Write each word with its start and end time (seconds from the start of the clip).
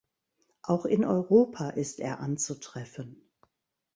Auch 0.63 0.85
in 0.85 1.05
Europa 1.05 1.69
ist 1.69 1.99
er 1.99 2.21
anzutreffen. 2.21 3.21